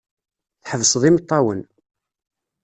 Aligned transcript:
Tḥebseḍ 0.63 1.03
imeṭṭawen. 1.09 1.61